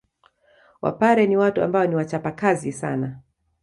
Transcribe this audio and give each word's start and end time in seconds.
Wapare 0.81 1.27
ni 1.27 1.37
watu 1.37 1.63
ambao 1.63 1.85
ni 1.87 1.95
wachapakazi 1.95 2.71
sana 2.71 3.19